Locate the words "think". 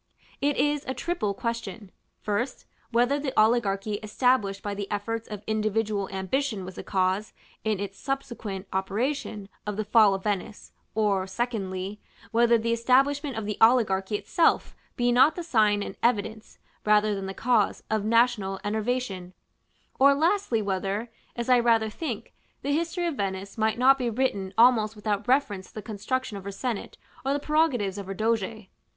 21.91-22.33